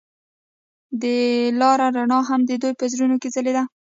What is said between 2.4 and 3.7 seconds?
د دوی په زړونو کې ځلېده.